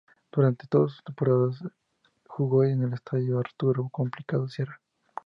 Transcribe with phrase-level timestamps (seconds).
[0.31, 1.59] Durante todas sus temporadas
[2.25, 4.81] jugó en el Estadio Arturo Cumplido Sierra.